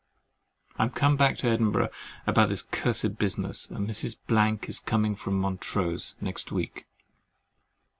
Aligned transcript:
I 0.79 0.83
am 0.85 0.89
come 0.89 1.15
back 1.15 1.37
to 1.37 1.47
Edinburgh 1.47 1.89
about 2.25 2.49
this 2.49 2.63
cursed 2.63 3.17
business, 3.19 3.69
and 3.69 3.87
Mrs.—— 3.87 4.17
is 4.67 4.79
coming 4.79 5.13
from 5.13 5.39
Montrose 5.39 6.15
next 6.19 6.51
week. 6.51 6.87